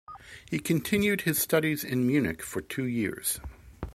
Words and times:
He 0.49 0.57
continued 0.57 1.21
his 1.21 1.37
studies 1.37 1.83
in 1.83 2.07
Munich 2.07 2.41
for 2.41 2.59
two 2.59 2.85
years. 2.87 3.39